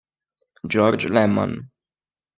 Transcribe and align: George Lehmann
George 0.65 1.05
Lehmann 1.13 1.69